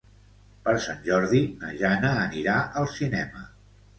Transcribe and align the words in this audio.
Per 0.67 0.71
Sant 0.85 1.03
Jordi 1.07 1.41
na 1.63 1.69
Jana 1.81 2.13
anirà 2.23 2.57
al 2.83 2.89
cinema. 2.95 3.45